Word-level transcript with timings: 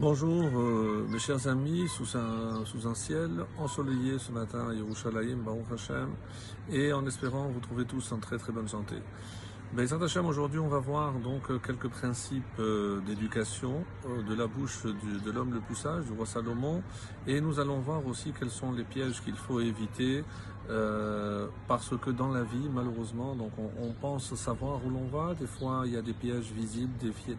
Bonjour 0.00 0.46
euh, 0.56 1.06
mes 1.10 1.18
chers 1.18 1.46
amis, 1.46 1.86
sous 1.86 2.16
un, 2.16 2.94
ciel 2.94 3.44
ensoleillé 3.58 4.18
ce 4.18 4.32
matin 4.32 4.70
à 4.70 4.72
Yerushalayim, 4.72 5.36
Baruch 5.44 5.70
Hashem, 5.74 6.08
et 6.72 6.90
en 6.94 7.04
espérant 7.06 7.48
vous 7.48 7.60
trouver 7.60 7.84
tous 7.84 8.10
en 8.10 8.16
très 8.18 8.38
très 8.38 8.50
bonne 8.50 8.66
santé. 8.66 8.94
Ben, 9.74 9.86
Hashem, 10.02 10.24
aujourd'hui 10.24 10.58
on 10.58 10.68
va 10.68 10.78
voir 10.78 11.12
donc 11.18 11.48
quelques 11.62 11.88
principes 11.88 12.44
euh, 12.60 13.02
d'éducation 13.02 13.84
euh, 14.06 14.22
de 14.22 14.34
la 14.34 14.46
bouche 14.46 14.84
de 14.84 15.30
l'homme 15.30 15.52
le 15.52 15.60
plus 15.60 15.76
sage, 15.76 16.06
du 16.06 16.12
roi 16.12 16.24
Salomon, 16.24 16.82
et 17.26 17.42
nous 17.42 17.60
allons 17.60 17.80
voir 17.80 18.06
aussi 18.06 18.32
quels 18.32 18.48
sont 18.48 18.72
les 18.72 18.84
pièges 18.84 19.20
qu'il 19.22 19.36
faut 19.36 19.60
éviter, 19.60 20.24
parce 21.68 21.96
que 21.96 22.10
dans 22.10 22.28
la 22.28 22.42
vie, 22.42 22.68
malheureusement, 22.72 23.36
on, 23.58 23.92
pense 24.00 24.34
savoir 24.34 24.80
où 24.84 24.90
l'on 24.90 25.06
va, 25.06 25.34
des 25.34 25.46
fois 25.46 25.82
il 25.84 25.92
y 25.92 25.96
a 25.96 26.02
des 26.02 26.12
pièges 26.12 26.52
visibles, 26.52 26.92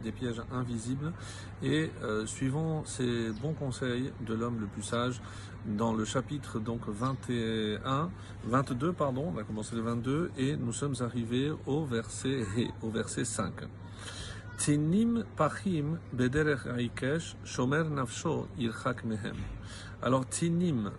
des, 0.03 0.11
pièges 0.11 0.41
invisibles, 0.51 1.11
et 1.63 1.91
euh, 2.03 2.25
suivant 2.25 2.83
ces 2.85 3.31
bons 3.41 3.53
conseils 3.53 4.11
de 4.21 4.33
l'homme 4.33 4.59
le 4.59 4.67
plus 4.67 4.83
sage, 4.83 5.21
dans 5.65 5.93
le 5.93 6.05
chapitre 6.05 6.59
donc 6.59 6.87
21, 6.87 8.09
22 8.45 8.93
pardon, 8.93 9.25
on 9.27 9.31
va 9.31 9.43
commencer 9.43 9.75
le 9.75 9.81
22 9.81 10.31
et 10.37 10.55
nous 10.55 10.73
sommes 10.73 10.95
arrivés 11.01 11.51
au 11.65 11.85
verset 11.85 12.45
au 12.81 12.89
verset 12.89 13.25
5. 13.25 13.53
Tinim 14.57 15.23
pachim 15.35 15.97
shomer 17.43 17.83
nafsho 17.89 18.47
mehem. 19.05 19.35
Alors 20.01 20.27
tinim, 20.27 20.91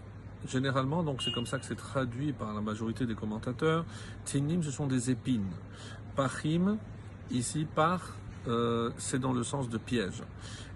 généralement 0.46 1.02
donc 1.02 1.22
c'est 1.22 1.32
comme 1.32 1.46
ça 1.46 1.58
que 1.58 1.64
c'est 1.64 1.76
traduit 1.76 2.32
par 2.32 2.52
la 2.54 2.60
majorité 2.60 3.06
des 3.06 3.14
commentateurs. 3.14 3.84
Tinim 4.24 4.62
ce 4.62 4.70
sont 4.70 4.86
des 4.86 5.10
épines. 5.10 5.52
Pachim 6.16 6.78
ici 7.30 7.66
par 7.74 8.00
euh, 8.48 8.90
c'est 8.98 9.20
dans 9.20 9.32
le 9.32 9.44
sens 9.44 9.68
de 9.68 9.78
piège. 9.78 10.22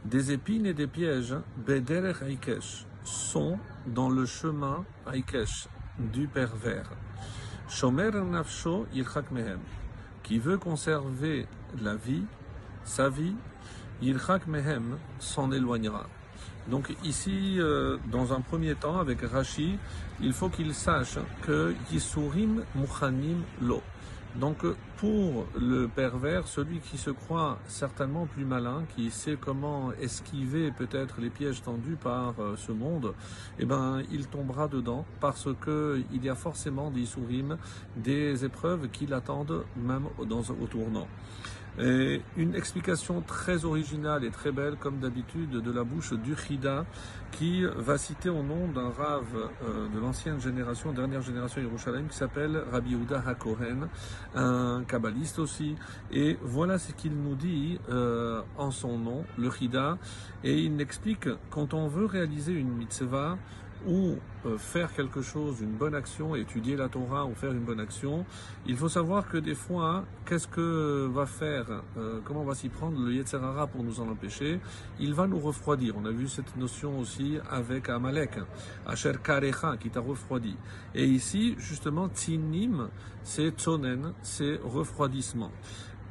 Des 0.05 0.33
épines 0.33 0.67
et 0.67 0.75
des 0.75 0.87
pièges 0.87 1.35
bederech 1.67 2.23
haikesh 2.23 2.87
sont 3.05 3.59
dans 3.87 4.09
le 4.09 4.25
chemin 4.27 4.85
haikesh 5.13 5.69
du 5.99 6.29
pervers. 6.29 6.91
Shomer 7.69 8.11
nafsho 8.13 8.87
yirchak 8.93 9.31
mehem, 9.33 9.59
qui 10.23 10.39
veut 10.39 10.59
conserver 10.59 11.49
la 11.83 11.97
vie, 11.97 12.25
sa 12.85 13.09
vie, 13.09 13.35
yirchak 14.01 14.47
mehem 14.47 14.99
s'en 15.19 15.51
éloignera. 15.51 16.07
Donc 16.69 16.95
ici, 17.05 17.57
euh, 17.59 17.97
dans 18.11 18.33
un 18.33 18.41
premier 18.41 18.75
temps, 18.75 18.99
avec 18.99 19.21
Rashi, 19.23 19.79
il 20.21 20.33
faut 20.33 20.49
qu'il 20.49 20.75
sache 20.75 21.19
que 21.43 21.75
Yisurim 21.93 22.65
Muchanim 22.75 23.43
Lo. 23.61 23.83
Donc 24.41 24.67
pour 24.99 25.47
le 25.59 25.89
pervers, 25.89 26.47
celui 26.47 26.81
qui 26.81 26.99
se 26.99 27.11
croit 27.11 27.59
certainement 27.69 28.27
plus 28.27 28.45
malin, 28.45 28.85
qui 28.95 29.11
sait 29.11 29.39
comment 29.41 29.93
esquiver 29.93 30.73
peut-être 30.73 31.21
les 31.21 31.31
pièges 31.31 31.63
tendus 31.63 31.97
par 31.97 32.35
euh, 32.39 32.55
ce 32.57 32.73
monde, 32.73 33.15
eh 33.59 33.65
ben 33.65 34.03
il 34.11 34.27
tombera 34.27 34.69
dedans 34.69 35.07
parce 35.21 35.49
que 35.59 36.03
il 36.13 36.23
y 36.23 36.29
a 36.29 36.35
forcément 36.35 36.91
des 36.91 37.07
sourim, 37.07 37.57
des 37.97 38.45
épreuves 38.45 38.89
qui 38.91 39.07
l'attendent 39.07 39.65
même 39.77 40.07
au 40.19 40.67
tournant. 40.67 41.09
Et 41.79 42.23
une 42.37 42.55
explication 42.55 43.21
très 43.21 43.65
originale 43.65 44.25
et 44.25 44.31
très 44.31 44.51
belle, 44.51 44.77
comme 44.77 44.99
d'habitude, 44.99 45.51
de 45.51 45.73
la 45.73 45.85
bouche 45.85 46.15
du 46.15 46.35
Chida, 46.35 46.87
qui 47.33 47.65
va 47.65 47.99
citer 47.99 48.31
au 48.31 48.43
nom 48.43 48.69
d'un 48.69 48.89
rave 48.89 49.51
euh, 49.63 49.89
de 49.95 50.01
l'ancienne 50.01 50.41
génération, 50.41 50.93
dernière 50.93 51.21
génération 51.21 51.61
Yerushalayim, 51.61 52.07
qui 52.07 52.17
s'appelle 52.17 52.63
Rabbi 52.73 52.93
Yehuda 52.93 53.23
HaKohen, 53.27 53.89
un 54.35 54.85
kabbaliste 54.89 55.39
aussi. 55.39 55.77
Et 56.11 56.39
voilà 56.43 56.79
ce 56.79 56.93
qu'il 56.93 57.13
nous 57.13 57.35
dit 57.35 57.79
euh, 57.91 58.41
en 58.57 58.71
son 58.71 58.99
nom, 58.99 59.25
le 59.37 59.51
Chida. 59.51 59.99
Et 60.45 60.59
il 60.61 60.81
explique, 60.81 61.29
quand 61.51 61.75
on 61.75 61.89
veut 61.89 62.07
réaliser 62.07 62.53
une 62.53 62.73
mitzvah, 62.73 63.37
ou 63.87 64.17
euh, 64.47 64.59
faire 64.59 64.93
quelque 64.95 65.23
chose, 65.23 65.61
une 65.61 65.73
bonne 65.73 65.95
action, 65.95 66.35
étudier 66.35 66.77
la 66.77 66.89
Torah 66.89 67.27
ou 67.27 67.35
faire 67.35 67.53
une 67.53 67.65
bonne 67.65 67.81
action, 67.81 68.25
il 68.67 68.77
faut 68.77 68.89
savoir 68.89 69.29
que 69.29 69.37
des 69.37 69.55
fois, 69.55 70.05
qu'est-ce 70.25 70.49
que 70.49 71.07
va 71.13 71.27
faire, 71.27 71.83
euh, 71.97 72.21
comment 72.25 72.45
va 72.45 72.55
s'y 72.55 72.69
prendre 72.69 73.01
le 73.01 73.13
Yetzerara 73.13 73.67
pour 73.67 73.83
nous 73.83 74.01
en 74.01 74.09
empêcher? 74.09 74.61
Il 74.99 75.15
va 75.15 75.27
nous 75.27 75.39
refroidir. 75.39 75.95
On 75.97 76.05
a 76.07 76.11
vu 76.11 76.29
cette 76.29 76.57
notion 76.57 76.99
aussi 76.99 77.39
avec 77.51 77.89
Amalek, 77.89 78.39
Asher 78.87 79.13
Karecha, 79.23 79.77
qui 79.77 79.91
t'a 79.91 80.01
refroidi. 80.01 80.57
Et 80.95 81.05
ici, 81.05 81.55
justement, 81.59 82.09
Tinim, 82.09 82.89
c'est 83.23 83.51
Tsonen, 83.51 84.13
c'est 84.23 84.61
refroidissement. 84.65 85.51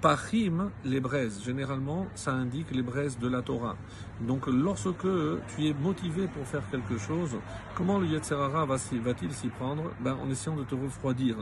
Pachim, 0.01 0.71
les 0.83 0.99
braises, 0.99 1.41
généralement, 1.43 2.05
ça 2.15 2.33
indique 2.33 2.71
les 2.71 2.81
braises 2.81 3.17
de 3.17 3.27
la 3.27 3.41
Torah. 3.41 3.75
Donc, 4.21 4.47
lorsque 4.47 5.07
tu 5.55 5.67
es 5.67 5.73
motivé 5.73 6.27
pour 6.27 6.45
faire 6.45 6.61
quelque 6.69 6.97
chose, 6.97 7.35
comment 7.75 7.97
le 7.97 8.07
Yetzerara 8.07 8.65
va-t-il 8.65 9.31
s'y 9.31 9.47
prendre? 9.47 9.91
Ben, 10.01 10.15
En 10.21 10.29
essayant 10.29 10.55
de 10.55 10.63
te 10.63 10.75
refroidir. 10.75 11.37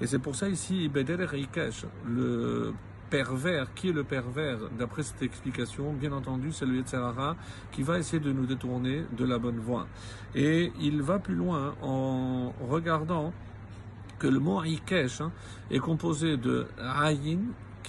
Et 0.00 0.06
c'est 0.06 0.18
pour 0.18 0.34
ça 0.34 0.48
ici, 0.48 0.88
Beder 0.88 1.24
Reikesh, 1.24 1.84
le 2.06 2.72
pervers, 3.10 3.72
qui 3.74 3.90
est 3.90 3.92
le 3.92 4.04
pervers 4.04 4.58
D'après 4.78 5.02
cette 5.02 5.22
explication, 5.22 5.92
bien 5.92 6.12
entendu, 6.12 6.52
c'est 6.52 6.66
le 6.66 6.76
Yetzerara 6.76 7.36
qui 7.72 7.82
va 7.82 7.98
essayer 7.98 8.20
de 8.20 8.32
nous 8.32 8.46
détourner 8.46 9.04
de 9.16 9.24
la 9.24 9.38
bonne 9.38 9.58
voie. 9.58 9.86
Et 10.34 10.72
il 10.80 11.02
va 11.02 11.18
plus 11.18 11.34
loin 11.34 11.74
en 11.82 12.52
regardant 12.68 13.32
que 14.18 14.26
le 14.26 14.38
mot 14.38 14.62
Aikesh 14.62 15.20
hein, 15.20 15.32
est 15.70 15.78
composé 15.78 16.36
de 16.36 16.66
Ayin, 16.78 17.40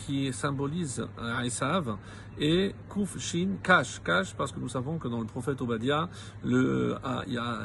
qui 0.06 0.32
symbolise 0.32 1.06
Aïsav, 1.18 1.98
et 2.40 2.76
Kuf 2.88 3.18
Shin, 3.18 3.58
Kash. 3.64 4.02
Kash, 4.04 4.36
parce 4.36 4.52
que 4.52 4.60
nous 4.60 4.70
savons 4.70 5.00
que 5.00 5.08
dans 5.08 5.20
le 5.20 5.26
prophète 5.26 5.60
Obadiah, 5.62 6.08
le 6.44 6.96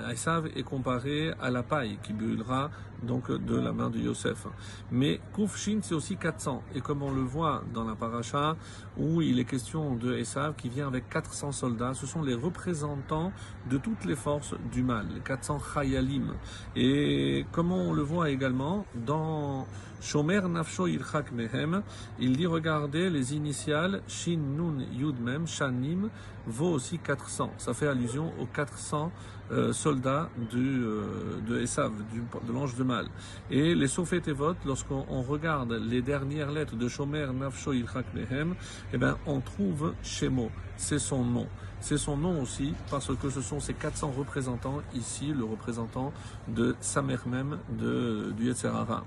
Aïsav 0.09 0.47
est 0.57 0.63
comparé 0.63 1.33
à 1.41 1.51
la 1.51 1.63
paille 1.63 1.99
qui 2.03 2.13
brûlera 2.15 2.71
donc 3.03 3.31
de 3.31 3.57
la 3.57 3.73
main 3.73 3.91
de 3.91 3.99
Yosef. 3.99 4.47
Mais 4.91 5.21
Kuf 5.35 5.59
Shin, 5.59 5.81
c'est 5.83 5.95
aussi 5.95 6.17
400. 6.17 6.63
Et 6.75 6.81
comme 6.81 7.03
on 7.03 7.13
le 7.13 7.21
voit 7.21 7.63
dans 7.75 7.85
la 7.85 7.95
paracha, 7.95 8.57
où 8.97 9.21
il 9.21 9.39
est 9.39 9.45
question 9.45 9.97
de 9.97 10.15
Esav 10.15 10.55
qui 10.55 10.69
vient 10.69 10.87
avec 10.87 11.09
400 11.11 11.53
soldats, 11.53 11.95
ce 11.95 12.07
sont 12.07 12.23
les 12.23 12.35
représentants 12.35 13.33
de 13.69 13.77
toutes 13.77 14.05
les 14.05 14.17
forces 14.17 14.55
du 14.73 14.83
mal, 14.83 15.07
les 15.15 15.21
400 15.21 15.61
Chayalim. 15.75 16.33
Et 16.77 17.45
comme 17.53 17.73
on 17.73 17.93
le 17.93 18.03
voit 18.03 18.31
également 18.31 18.87
dans 18.95 19.67
Shomer 20.01 20.41
Nafsho 20.49 20.87
Irchak 20.87 21.33
Mehem, 21.33 21.83
il 22.23 22.37
dit 22.37 22.47
regardez 22.47 23.11
les 23.11 23.35
initiales 23.35 24.01
Shin 24.07 24.39
Nun 24.39 24.85
Yud 24.93 25.21
Mem 25.21 25.49
Shanim 25.49 26.09
vaut 26.47 26.71
aussi 26.71 26.99
400. 26.99 27.51
Ça 27.59 27.75
fait 27.75 27.89
allusion 27.89 28.33
aux 28.41 28.47
400 28.47 29.11
euh, 29.51 29.73
soldats 29.73 30.31
euh, 30.55 31.41
de 31.45 31.61
Esav, 31.61 31.91
du, 32.13 32.23
de 32.47 32.53
l'ange 32.53 32.77
du 32.77 32.85
mal. 32.85 33.07
Et 33.51 33.75
les 33.75 33.89
Sophétévot, 33.89 34.55
lorsqu'on 34.65 35.05
on 35.09 35.23
regarde 35.23 35.73
les 35.73 36.01
dernières 36.01 36.53
lettres 36.53 36.77
de 36.77 36.87
Shomer 36.87 37.27
Nafsho 37.35 37.73
Irchak 37.73 38.07
Mehem, 38.15 38.55
eh 38.93 38.99
ben, 38.99 39.17
on 39.27 39.41
trouve 39.41 39.93
Shemo, 40.05 40.51
c'est 40.77 41.01
son 41.01 41.25
nom. 41.25 41.49
C'est 41.81 41.99
son 41.99 42.17
nom 42.17 42.41
aussi 42.41 42.73
parce 42.89 43.13
que 43.17 43.31
ce 43.31 43.41
sont 43.41 43.59
ces 43.59 43.75
400 43.75 44.13
représentants 44.17 44.81
ici, 44.95 45.33
le 45.37 45.45
représentant 45.45 46.13
de 46.47 46.77
sa 46.81 47.03
mère 47.03 47.27
même, 47.27 47.59
de, 47.81 48.33
du 48.37 48.47
Yetzerara. 48.47 49.05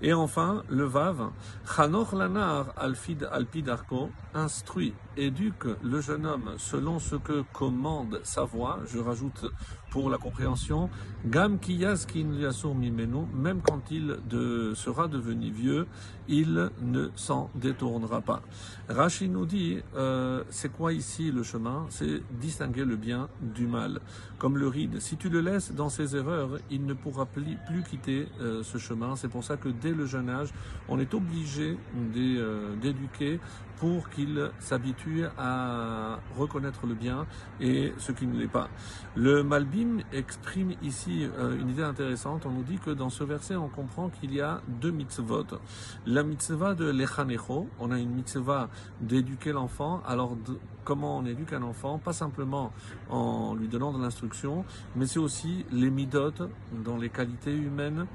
Et 0.00 0.12
enfin, 0.12 0.62
le 0.68 0.84
Vav, 0.84 1.30
Chanor 1.66 2.14
Lanar 2.14 2.66
Alfid 2.76 3.28
Alpidarko 3.32 4.10
instruit, 4.32 4.94
éduque 5.16 5.66
le 5.82 6.00
jeune 6.00 6.24
homme 6.24 6.52
selon 6.56 7.00
ce 7.00 7.16
que 7.16 7.42
commande 7.52 8.20
sa 8.22 8.44
voix, 8.44 8.78
je 8.86 8.98
rajoute 8.98 9.46
pour 9.90 10.10
la 10.10 10.18
compréhension, 10.18 10.90
Gam 11.26 11.58
Kiyaskin 11.58 12.28
Liasur 12.30 12.74
même 12.74 13.60
quand 13.62 13.90
il 13.90 14.18
sera 14.74 15.08
devenu 15.08 15.50
vieux, 15.50 15.86
il 16.28 16.70
ne 16.82 17.08
s'en 17.16 17.50
détournera 17.54 18.20
pas. 18.20 18.42
Rachid 18.88 19.32
nous 19.32 19.46
dit, 19.46 19.78
euh, 19.96 20.44
c'est 20.50 20.70
quoi 20.70 20.92
ici 20.92 21.32
le 21.32 21.42
chemin? 21.42 21.86
C'est 21.88 22.22
distinguer 22.38 22.84
le 22.84 22.96
bien 22.96 23.28
du 23.40 23.66
mal. 23.66 24.00
Comme 24.38 24.58
le 24.58 24.68
ride, 24.68 25.00
si 25.00 25.16
tu 25.16 25.28
le 25.30 25.40
laisses 25.40 25.72
dans 25.72 25.88
ses 25.88 26.14
erreurs, 26.14 26.58
il 26.70 26.84
ne 26.84 26.92
pourra 26.92 27.26
plus, 27.26 27.58
quitter 27.88 28.28
euh, 28.40 28.62
ce 28.62 28.78
chemin. 28.78 29.16
C'est 29.16 29.28
pour 29.28 29.42
ça 29.42 29.56
que 29.56 29.68
le 29.92 30.06
jeune 30.06 30.30
âge, 30.30 30.48
on 30.88 30.98
est 30.98 31.14
obligé 31.14 31.76
d'éduquer 32.80 33.40
pour 33.78 34.10
qu'il 34.10 34.50
s'habitue 34.58 35.24
à 35.38 36.18
reconnaître 36.36 36.86
le 36.86 36.94
bien 36.94 37.26
et 37.60 37.92
ce 37.98 38.12
qui 38.12 38.26
ne 38.26 38.36
l'est 38.36 38.48
pas. 38.48 38.68
Le 39.14 39.42
Malbim 39.44 39.98
exprime 40.12 40.72
ici 40.82 41.28
euh, 41.38 41.56
une 41.60 41.70
idée 41.70 41.84
intéressante. 41.84 42.44
On 42.44 42.50
nous 42.50 42.64
dit 42.64 42.78
que 42.78 42.90
dans 42.90 43.08
ce 43.08 43.22
verset, 43.22 43.54
on 43.54 43.68
comprend 43.68 44.08
qu'il 44.08 44.34
y 44.34 44.40
a 44.40 44.60
deux 44.66 44.90
mitzvot. 44.90 45.46
La 46.06 46.24
mitzvah 46.24 46.74
de 46.74 46.90
l'echanecho, 46.90 47.68
on 47.78 47.92
a 47.92 47.98
une 47.98 48.10
mitzvah 48.10 48.68
d'éduquer 49.00 49.52
l'enfant. 49.52 50.02
Alors, 50.06 50.36
comment 50.84 51.18
on 51.18 51.24
éduque 51.24 51.52
un 51.52 51.62
enfant? 51.62 51.98
Pas 51.98 52.12
simplement 52.12 52.72
en 53.10 53.54
lui 53.54 53.68
donnant 53.68 53.92
de 53.92 54.02
l'instruction, 54.02 54.64
mais 54.96 55.06
c'est 55.06 55.20
aussi 55.20 55.64
les 55.70 55.90
midot 55.90 56.32
dans 56.84 56.96
les 56.96 57.10
qualités 57.10 57.54
humaines, 57.54 58.06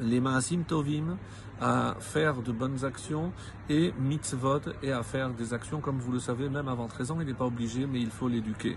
les 0.00 0.20
maasim 0.20 0.62
tovim, 0.66 1.16
à 1.60 1.94
faire 2.00 2.42
de 2.42 2.50
bonnes 2.50 2.84
actions 2.84 3.32
et 3.70 3.92
mitzvot 4.00 4.62
et 4.82 4.90
à 4.90 5.04
faire 5.04 5.30
des 5.30 5.54
actions 5.54 5.80
comme 5.80 5.98
vous 5.98 6.10
le 6.10 6.18
savez 6.18 6.48
même 6.48 6.66
avant 6.66 6.88
13 6.88 7.12
ans 7.12 7.20
il 7.20 7.26
n'est 7.26 7.34
pas 7.34 7.46
obligé 7.46 7.86
mais 7.86 8.00
il 8.00 8.10
faut 8.10 8.28
l'éduquer. 8.28 8.76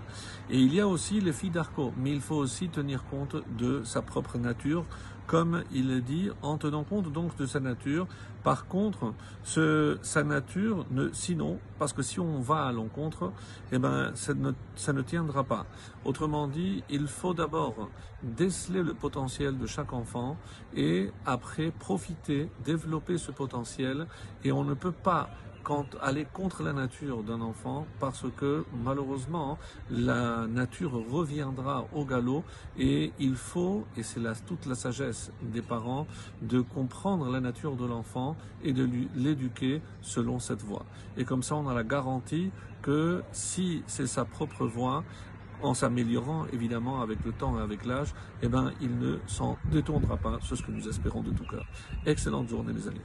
Et 0.50 0.60
il 0.60 0.72
y 0.72 0.80
a 0.80 0.86
aussi 0.86 1.20
les 1.20 1.32
filles 1.32 1.50
d'Arco 1.50 1.92
mais 1.96 2.12
il 2.12 2.20
faut 2.20 2.36
aussi 2.36 2.68
tenir 2.68 3.04
compte 3.04 3.36
de 3.58 3.82
sa 3.82 4.02
propre 4.02 4.38
nature 4.38 4.84
comme 5.26 5.64
il 5.72 6.02
dit, 6.02 6.30
en 6.42 6.56
tenant 6.56 6.84
compte 6.84 7.12
donc 7.12 7.36
de 7.36 7.46
sa 7.46 7.60
nature. 7.60 8.06
Par 8.44 8.66
contre, 8.66 9.12
ce, 9.42 9.98
sa 10.02 10.22
nature, 10.22 10.86
ne, 10.90 11.10
sinon, 11.12 11.58
parce 11.78 11.92
que 11.92 12.02
si 12.02 12.20
on 12.20 12.40
va 12.40 12.66
à 12.66 12.72
l'encontre, 12.72 13.32
eh 13.72 13.78
ben, 13.78 14.12
ça 14.14 14.92
ne 14.92 15.02
tiendra 15.02 15.42
pas. 15.42 15.66
Autrement 16.04 16.46
dit, 16.46 16.84
il 16.88 17.08
faut 17.08 17.34
d'abord 17.34 17.88
déceler 18.22 18.82
le 18.82 18.94
potentiel 18.94 19.58
de 19.58 19.66
chaque 19.66 19.92
enfant 19.92 20.36
et 20.76 21.10
après 21.24 21.72
profiter, 21.72 22.48
développer 22.64 23.18
ce 23.18 23.32
potentiel. 23.32 24.06
Et 24.44 24.52
on 24.52 24.64
ne 24.64 24.74
peut 24.74 24.92
pas 24.92 25.30
quand 25.66 25.96
aller 26.00 26.24
contre 26.32 26.62
la 26.62 26.72
nature 26.72 27.24
d'un 27.24 27.40
enfant 27.40 27.88
parce 27.98 28.26
que 28.36 28.64
malheureusement 28.84 29.58
la 29.90 30.46
nature 30.46 30.92
reviendra 31.10 31.88
au 31.92 32.04
galop 32.04 32.44
et 32.78 33.12
il 33.18 33.34
faut, 33.34 33.84
et 33.96 34.04
c'est 34.04 34.20
toute 34.46 34.66
la 34.66 34.76
sagesse 34.76 35.32
des 35.42 35.62
parents, 35.62 36.06
de 36.40 36.60
comprendre 36.60 37.28
la 37.28 37.40
nature 37.40 37.74
de 37.74 37.84
l'enfant 37.84 38.36
et 38.62 38.72
de 38.72 38.88
l'éduquer 39.16 39.82
selon 40.02 40.38
cette 40.38 40.62
voie. 40.62 40.84
Et 41.16 41.24
comme 41.24 41.42
ça 41.42 41.56
on 41.56 41.66
a 41.66 41.74
la 41.74 41.82
garantie 41.82 42.52
que 42.80 43.24
si 43.32 43.82
c'est 43.88 44.06
sa 44.06 44.24
propre 44.24 44.66
voie, 44.66 45.02
en 45.62 45.74
s'améliorant 45.74 46.46
évidemment 46.52 47.00
avec 47.00 47.24
le 47.24 47.32
temps 47.32 47.58
et 47.58 47.62
avec 47.62 47.86
l'âge, 47.86 48.14
eh 48.42 48.48
ben, 48.48 48.72
il 48.80 48.98
ne 48.98 49.16
s'en 49.26 49.56
détournera 49.72 50.16
pas. 50.18 50.38
C'est 50.42 50.54
ce 50.54 50.62
que 50.62 50.70
nous 50.70 50.86
espérons 50.86 51.22
de 51.22 51.30
tout 51.30 51.46
cœur. 51.46 51.66
Excellente 52.04 52.48
journée, 52.50 52.74
mes 52.74 52.86
amis. 52.86 53.00